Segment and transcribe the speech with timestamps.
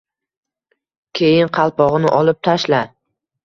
[1.21, 2.85] keyin qalpog‘ini olib tashla.